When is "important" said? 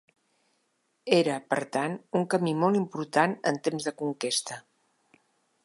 2.79-3.35